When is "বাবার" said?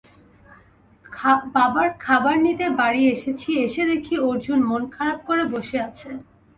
1.55-1.89